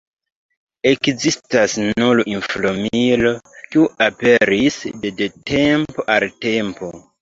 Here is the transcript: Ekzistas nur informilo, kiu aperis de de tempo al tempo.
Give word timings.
Ekzistas 0.91 1.75
nur 1.89 2.23
informilo, 2.33 3.37
kiu 3.61 3.87
aperis 4.09 4.83
de 5.07 5.17
de 5.23 5.33
tempo 5.57 6.13
al 6.19 6.31
tempo. 6.53 6.97